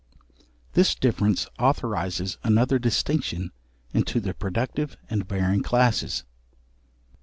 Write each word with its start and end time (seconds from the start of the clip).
This 0.73 0.95
difference 0.95 1.45
authorises 1.59 2.39
another 2.43 2.79
distinction 2.79 3.51
into 3.93 4.19
the 4.19 4.33
productive 4.33 4.97
and 5.11 5.27
barren 5.27 5.61
classes. 5.61 6.23